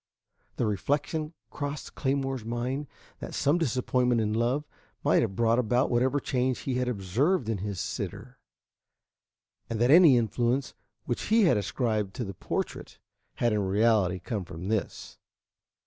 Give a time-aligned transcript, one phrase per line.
[0.55, 2.87] The reflection crossed Claymore's mind
[3.19, 4.65] that some disappointment in love
[5.03, 8.39] might have brought about whatever change he had observed in his sitter,
[9.69, 10.73] and that any influence
[11.05, 12.97] which he had ascribed to the portrait
[13.35, 15.19] had in reality come from this.